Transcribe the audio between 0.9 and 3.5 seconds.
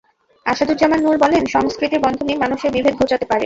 নূর বলেন, সংস্কৃতির বন্ধনই মানুষের বিভেদ ঘোচাতে পারে।